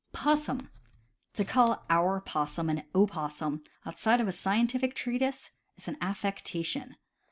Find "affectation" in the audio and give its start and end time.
6.01-6.95